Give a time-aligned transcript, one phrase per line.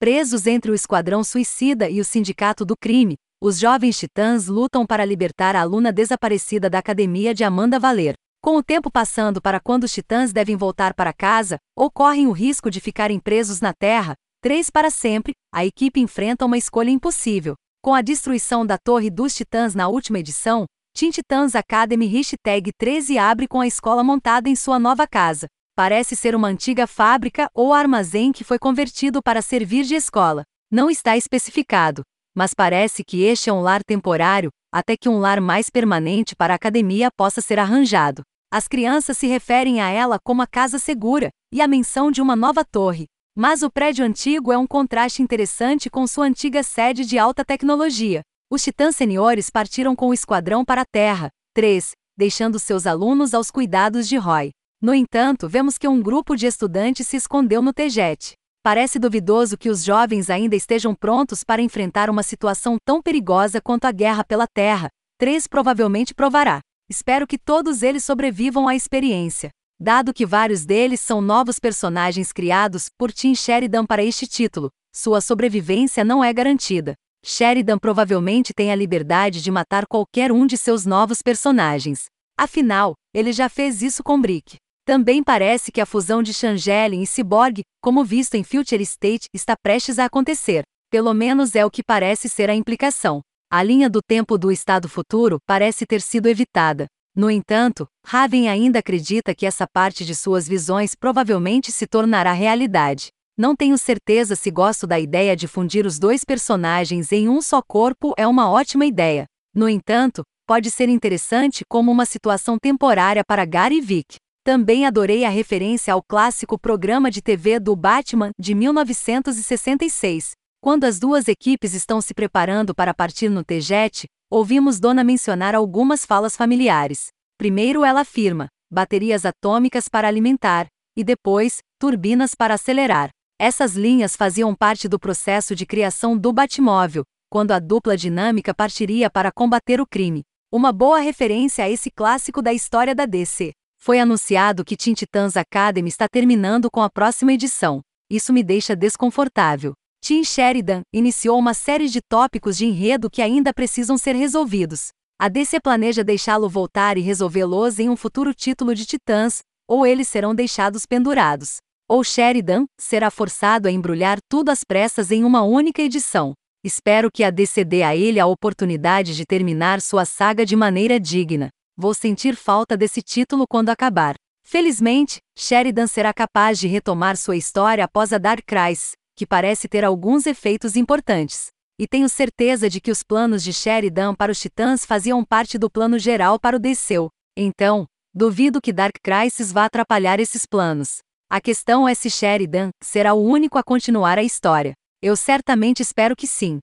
[0.00, 5.04] Presos entre o Esquadrão Suicida e o Sindicato do Crime, os jovens titãs lutam para
[5.04, 8.14] libertar a aluna desaparecida da academia de Amanda Valer.
[8.42, 12.32] Com o tempo passando para quando os titãs devem voltar para casa, ou correm o
[12.32, 17.52] risco de ficarem presos na Terra, três para sempre, a equipe enfrenta uma escolha impossível.
[17.84, 20.64] Com a destruição da Torre dos Titãs na última edição,
[20.96, 25.46] Teen Titans Academy Hashtag 13 abre com a escola montada em sua nova casa.
[25.80, 30.42] Parece ser uma antiga fábrica ou armazém que foi convertido para servir de escola.
[30.70, 32.02] Não está especificado,
[32.36, 36.52] mas parece que este é um lar temporário, até que um lar mais permanente para
[36.52, 38.20] a academia possa ser arranjado.
[38.52, 42.36] As crianças se referem a ela como a casa segura e a menção de uma
[42.36, 47.18] nova torre, mas o prédio antigo é um contraste interessante com sua antiga sede de
[47.18, 48.20] alta tecnologia.
[48.52, 53.50] Os titãs seniores partiram com o esquadrão para a Terra, 3, deixando seus alunos aos
[53.50, 54.50] cuidados de Roy.
[54.82, 58.32] No entanto, vemos que um grupo de estudantes se escondeu no Tejet.
[58.62, 63.84] Parece duvidoso que os jovens ainda estejam prontos para enfrentar uma situação tão perigosa quanto
[63.86, 64.88] a guerra pela Terra.
[65.18, 66.60] 3 provavelmente provará.
[66.88, 72.90] Espero que todos eles sobrevivam à experiência dado que vários deles são novos personagens criados
[72.98, 76.94] por Tim Sheridan para este título, sua sobrevivência não é garantida.
[77.24, 82.04] Sheridan provavelmente tem a liberdade de matar qualquer um de seus novos personagens.
[82.38, 84.56] Afinal, ele já fez isso com Brick.
[84.90, 89.54] Também parece que a fusão de Changeling e Cyborg, como visto em Future State, está
[89.56, 90.64] prestes a acontecer.
[90.90, 93.20] Pelo menos é o que parece ser a implicação.
[93.48, 96.86] A linha do tempo do estado futuro parece ter sido evitada.
[97.14, 103.10] No entanto, Raven ainda acredita que essa parte de suas visões provavelmente se tornará realidade.
[103.38, 107.62] Não tenho certeza se gosto da ideia de fundir os dois personagens em um só
[107.62, 109.26] corpo é uma ótima ideia.
[109.54, 114.16] No entanto, pode ser interessante como uma situação temporária para Gary e Vic.
[114.42, 120.30] Também adorei a referência ao clássico programa de TV do Batman de 1966.
[120.62, 126.06] Quando as duas equipes estão se preparando para partir no T-Jet, ouvimos Dona mencionar algumas
[126.06, 127.08] falas familiares.
[127.36, 133.10] Primeiro ela afirma: baterias atômicas para alimentar, e depois, turbinas para acelerar.
[133.38, 139.10] Essas linhas faziam parte do processo de criação do Batmóvel, quando a dupla dinâmica partiria
[139.10, 140.22] para combater o crime.
[140.50, 143.52] Uma boa referência a esse clássico da história da DC.
[143.82, 147.80] Foi anunciado que Teen Titans Academy está terminando com a próxima edição.
[148.10, 149.72] Isso me deixa desconfortável.
[150.02, 154.88] Tim Sheridan iniciou uma série de tópicos de enredo que ainda precisam ser resolvidos.
[155.18, 160.08] A DC planeja deixá-lo voltar e resolvê-los em um futuro título de Titãs, ou eles
[160.08, 161.56] serão deixados pendurados.
[161.88, 166.34] Ou Sheridan será forçado a embrulhar tudo às pressas em uma única edição.
[166.62, 171.00] Espero que a DC dê a ele a oportunidade de terminar sua saga de maneira
[171.00, 171.48] digna.
[171.80, 174.14] Vou sentir falta desse título quando acabar.
[174.44, 179.82] Felizmente, Sheridan será capaz de retomar sua história após a Dark Crisis, que parece ter
[179.82, 181.46] alguns efeitos importantes.
[181.78, 185.70] E tenho certeza de que os planos de Sheridan para os Titãs faziam parte do
[185.70, 187.08] plano geral para o DCU.
[187.34, 190.98] Então, duvido que Dark Crisis vá atrapalhar esses planos.
[191.30, 194.74] A questão é se Sheridan será o único a continuar a história.
[195.00, 196.58] Eu certamente espero que sim.